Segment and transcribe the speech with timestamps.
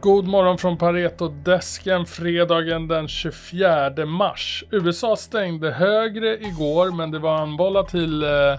[0.00, 4.64] God morgon från Pareto-desken fredagen den 24 mars.
[4.70, 8.58] USA stängde högre igår men det var en volatil eh,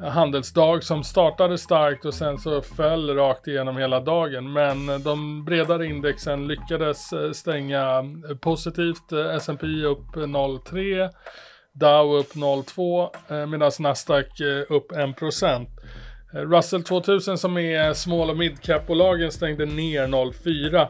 [0.00, 4.52] handelsdag som startade starkt och sen så föll rakt igenom hela dagen.
[4.52, 8.04] Men de bredare indexen lyckades eh, stänga
[8.40, 9.12] positivt.
[9.12, 11.10] Eh, S&P upp 0,3
[11.72, 15.66] Dow upp 0,2 eh, medan Nasdaq upp 1%.
[16.34, 20.88] Eh, Russell 2000 som är small och midcap-bolagen stängde ner 0,4.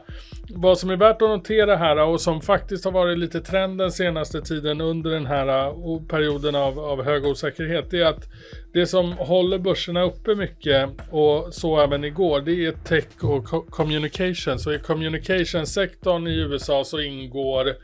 [0.48, 4.40] Vad som är värt att notera här och som faktiskt har varit lite trenden senaste
[4.40, 8.24] tiden under den här eh, perioden av, av hög osäkerhet det är att
[8.72, 14.58] det som håller börserna uppe mycket och så även igår det är tech och communication.
[14.58, 17.74] Så i communication-sektorn i USA så ingår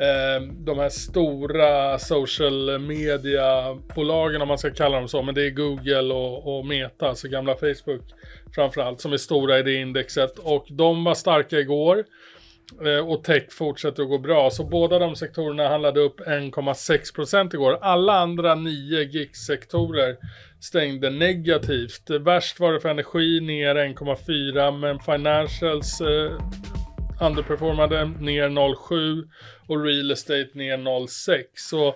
[0.00, 5.50] Ehm, de här stora social media-bolagen om man ska kalla dem så, men det är
[5.50, 8.02] Google och, och Meta, alltså gamla Facebook
[8.54, 10.38] framförallt, som är stora i det indexet.
[10.38, 12.04] Och de var starka igår
[12.84, 14.50] eh, och tech fortsätter att gå bra.
[14.50, 17.78] Så båda de sektorerna handlade upp 1,6% igår.
[17.80, 20.16] Alla andra nio GIX-sektorer
[20.60, 22.10] stängde negativt.
[22.10, 26.32] Värst var det för energi ner 1,4 men financials eh,
[27.20, 29.28] underperformade ner 0,7
[29.66, 31.44] och real estate ner 0,6.
[31.54, 31.94] Så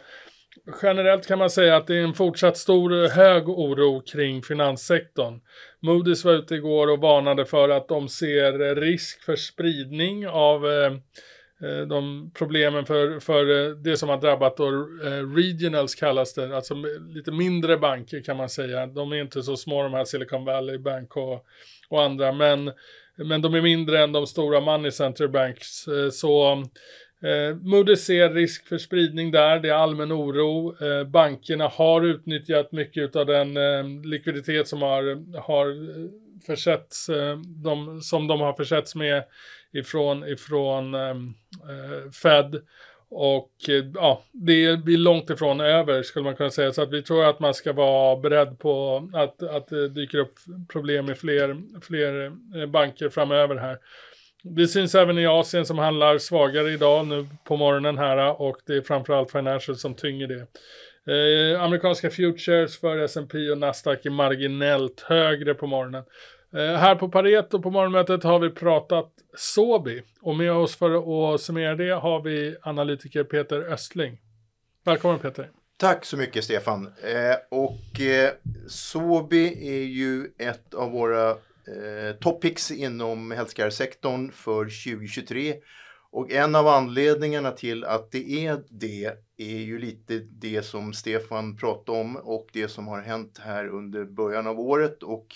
[0.83, 5.41] generellt kan man säga att det är en fortsatt stor hög oro kring finanssektorn.
[5.83, 10.93] Moody's var ute igår och varnade för att de ser risk för spridning av eh,
[11.63, 14.69] eh de problemen för, för eh, det som har drabbat då,
[15.05, 16.75] eh, regionals kallas det, alltså
[17.15, 18.87] lite mindre banker kan man säga.
[18.87, 21.47] De är inte så små de här Silicon Valley Bank och,
[21.89, 22.73] och andra, men
[23.17, 25.89] men de är mindre än de stora money center banks.
[25.89, 26.53] Eh, så
[27.23, 30.77] eh, Moody ser risk för spridning där, det är allmän oro.
[30.85, 35.03] Eh, bankerna har utnyttjat mycket av den eh, likviditet som har,
[35.41, 35.67] har
[36.47, 39.25] försätts, eh, de, som de har försetts med
[39.73, 42.63] ifrån, ifrån eh, eh Fed.
[43.17, 46.73] Och eh, ja, det blir långt ifrån över skulle man kunna säga.
[46.73, 50.35] Så att vi tror att man ska vara beredd på att, att det dyker upp
[50.69, 53.79] problem i fler, fler eh, banker framöver här.
[54.43, 58.75] Det syns även i Asien som handlar svagare idag nu på morgonen här och det
[58.75, 60.47] är framförallt Financial som tynger det.
[61.07, 66.05] Eh, amerikanska futures för S&P och Nasdaq är marginellt högre på morgonen.
[66.55, 71.41] Eh, här på Pareto på morgonmötet har vi pratat Sobi och med oss för att
[71.41, 74.19] summera det har vi analytiker Peter Östling.
[74.85, 75.51] Välkommen Peter.
[75.77, 76.87] Tack så mycket Stefan.
[76.87, 78.33] Eh, och eh,
[78.69, 85.55] Sobi är ju ett av våra eh, inom healthcare-sektorn för 2023.
[86.11, 91.57] Och en av anledningarna till att det är det är ju lite det som Stefan
[91.57, 95.03] pratade om och det som har hänt här under början av året.
[95.03, 95.27] Och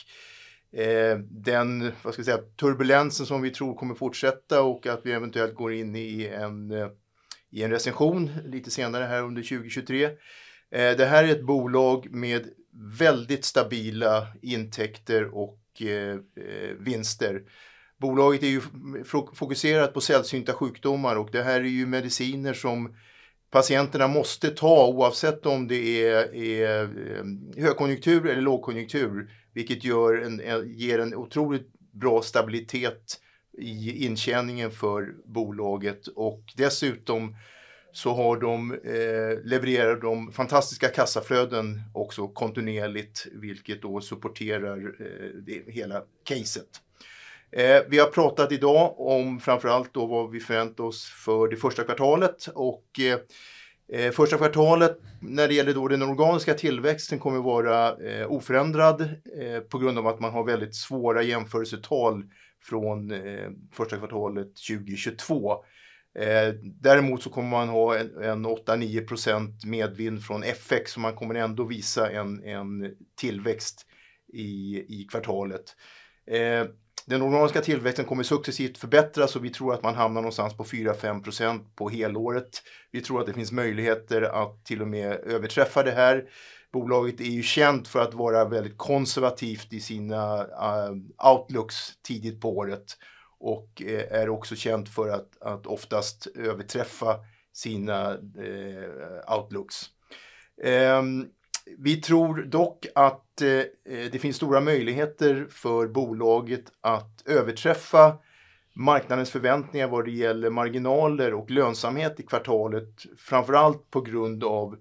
[0.73, 5.13] Eh, den vad ska jag säga, turbulensen som vi tror kommer fortsätta och att vi
[5.13, 6.89] eventuellt går in i en, eh,
[7.51, 10.05] i en recension lite senare här under 2023.
[10.05, 10.11] Eh,
[10.71, 12.49] det här är ett bolag med
[12.99, 15.59] väldigt stabila intäkter och
[16.79, 17.43] vinster.
[17.97, 18.61] Bolaget är ju
[19.35, 22.97] fokuserat på sällsynta sjukdomar och det här är ju mediciner som
[23.51, 26.89] patienterna måste ta oavsett om det är, är
[27.61, 29.31] högkonjunktur eller lågkonjunktur.
[29.59, 30.43] Vilket gör en,
[30.77, 33.21] ger en otroligt bra stabilitet
[33.59, 37.37] i intjäningen för bolaget och dessutom
[37.93, 45.73] så har de, eh, levererar de fantastiska kassaflöden också kontinuerligt vilket då supporterar eh, det,
[45.73, 46.69] hela caset.
[47.51, 51.85] Eh, vi har pratat idag om framförallt då vad vi förväntar oss för det första
[51.85, 53.19] kvartalet och eh,
[53.93, 59.01] eh, första kvartalet när det gäller då den organiska tillväxten kommer vara eh, oförändrad
[59.41, 62.25] eh, på grund av att man har väldigt svåra jämförelsetal
[62.63, 65.53] från eh, första kvartalet 2022.
[66.19, 71.35] Eh, däremot så kommer man ha en, en 8-9% medvind från FX så man kommer
[71.35, 73.87] ändå visa en, en tillväxt
[74.33, 75.77] i, i kvartalet.
[76.27, 76.67] Eh,
[77.09, 81.65] den organiska tillväxten kommer successivt förbättras och vi tror att man hamnar någonstans på 4-5%
[81.75, 82.63] på helåret.
[82.91, 86.25] Vi tror att det finns möjligheter att till och med överträffa det här.
[86.73, 90.97] Bolaget är ju känt för att vara väldigt konservativt i sina uh,
[91.33, 92.97] outlooks tidigt på året
[93.39, 97.17] och eh, är också känt för att, att oftast överträffa
[97.53, 99.87] sina uh, outlooks.
[100.65, 101.29] Um,
[101.79, 108.19] vi tror dock att eh, eh, det finns stora möjligheter för bolaget att överträffa
[108.75, 113.07] marknadens förväntningar vad det gäller marginaler och lönsamhet i kvartalet.
[113.19, 114.77] Framförallt på grund av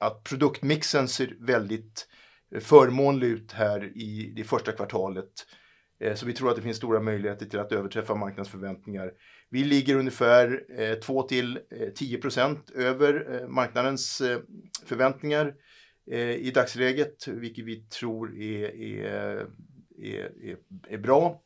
[0.00, 2.08] att produktmixen ser väldigt
[2.54, 5.32] eh, förmånlig ut här i det första kvartalet.
[6.00, 9.12] Eh, så vi tror att det finns stora möjligheter till att överträffa marknadsförväntningar.
[9.50, 11.58] Vi ligger ungefär 2 till
[11.94, 14.22] 10 procent över marknadens
[14.86, 15.54] förväntningar
[16.10, 19.46] Eh, i dagsläget, vilket vi tror är, är,
[20.02, 20.56] är,
[20.88, 21.42] är bra.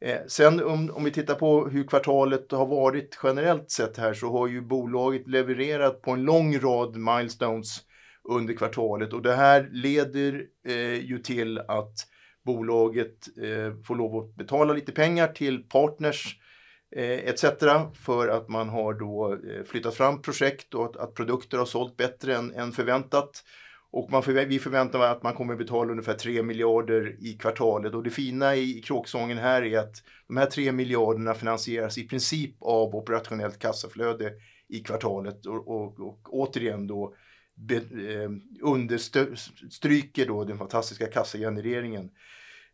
[0.00, 4.32] Eh, sen om, om vi tittar på hur kvartalet har varit generellt sett här så
[4.32, 7.80] har ju bolaget levererat på en lång rad milestones
[8.28, 11.94] under kvartalet och det här leder eh, ju till att
[12.44, 16.36] bolaget eh, får lov att betala lite pengar till partners
[16.96, 17.44] eh, etc.
[17.94, 21.96] för att man har då eh, flyttat fram projekt och att, att, produkter har sålt
[21.96, 23.44] bättre än, än förväntat.
[23.90, 27.94] Och man förvä vi förväntar oss att man kommer betala ungefär 3 miljarder i kvartalet
[27.94, 32.56] och det fina i, kråksången här är att de här 3 miljarderna finansieras i princip
[32.60, 34.32] av operationellt kassaflöde
[34.68, 37.14] i kvartalet och, och, och återigen då
[37.54, 38.30] be, eh,
[38.62, 42.10] understryker då den fantastiska kassagenereringen.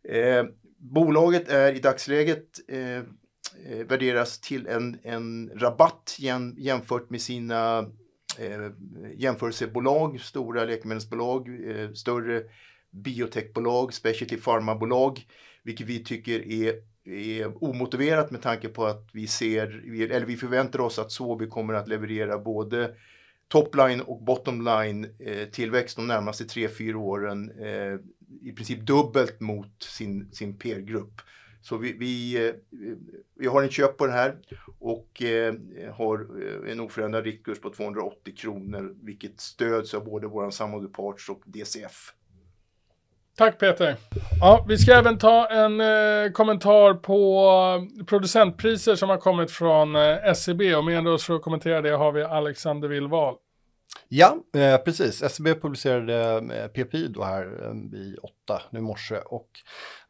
[0.09, 0.45] Eh,
[0.77, 7.85] bolaget är i dagsläget eh, eh värderas till en, en rabatt jäm, jämfört med sina
[8.39, 8.71] eh,
[9.15, 12.43] jämförelsebolag, stora läkemedelsbolag, eh, större
[12.91, 15.27] biotechbolag, specialty pharmabolag,
[15.63, 19.67] vilket vi tycker är, är omotiverat med tanke på att vi ser,
[20.11, 22.95] eller vi förväntar oss att Sobi kommer att leverera både
[23.47, 27.99] topline och bottomline eh, tillväxt de närmaste 3-4 åren eh,
[28.41, 31.21] i princip dubbelt mot sin, sin peergrupp.
[31.65, 32.53] Så vi, vi, eh,
[33.35, 34.35] vi har en köp på den här
[34.79, 35.53] och eh,
[35.93, 36.27] har
[36.65, 40.87] eh, en oförändrad riktkurs på 280 kronor vilket stöds av både våran samlade
[41.29, 42.13] och DCF.
[43.37, 43.95] Tack Peter.
[44.41, 47.49] Ja, vi ska även ta en eh, kommentar på
[48.05, 52.11] producentpriser som har kommit från eh, SCB och med oss för att kommentera det har
[52.11, 53.35] vi Alexander Willval.
[54.07, 55.21] Ja, eh, precis.
[55.21, 59.49] SCB publicerade eh, PPI då här eh, vid åtta nu i morse och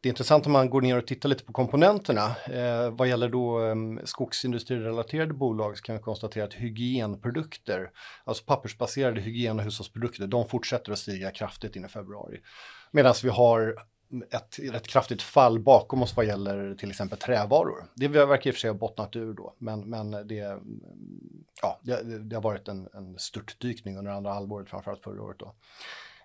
[0.00, 2.26] det är intressant om man går ner och tittar lite på komponenterna.
[2.46, 3.74] Eh, vad gäller då eh,
[4.04, 7.90] skogsindustrirelaterade bolag så kan vi konstatera att hygienprodukter,
[8.24, 12.40] alltså pappersbaserade hygien och hushållsprodukter, de fortsätter att stiga kraftigt in i februari.
[12.90, 13.74] Medan vi har
[14.30, 17.86] ett rätt kraftigt fall bakom oss vad gäller till exempel trävaror.
[17.94, 20.60] Det verkar i och för sig ha bottnat ur då, men, men det,
[21.62, 25.38] ja, det, det har varit en, en störtdykning under andra halvåret, framförallt förra året.
[25.38, 25.54] Då.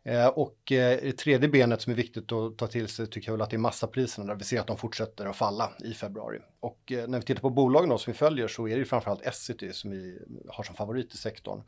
[0.04, 3.34] Eh, och eh, det tredje benet som är viktigt att ta till sig tycker jag
[3.34, 6.40] väl att det är massapriserna där vi ser att de fortsätter att falla i februari.
[6.60, 8.86] Och eh, när vi tittar på bolagen då, som vi följer så är det ju
[8.86, 10.20] framförallt Essity som vi
[10.50, 11.64] har som favorit i sektorn.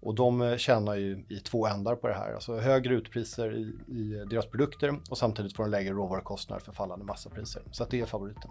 [0.00, 4.24] Och de tjänar ju i två ändar på det här, alltså högre utpriser i, i
[4.30, 7.62] deras produkter och samtidigt får de lägre råvarukostnader för fallande massapriser.
[7.70, 8.50] Så att det är favoriten.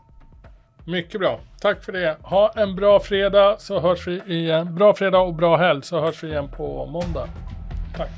[0.88, 1.40] Mycket bra.
[1.62, 2.18] Tack för det.
[2.22, 4.76] Ha en bra fredag så hörs vi igen.
[4.76, 7.30] Bra fredag och bra helg så hörs vi igen på måndag.
[7.98, 8.10] Tack.